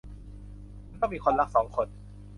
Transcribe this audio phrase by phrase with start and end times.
[0.87, 1.87] คุณต้องมีคนรักสองคน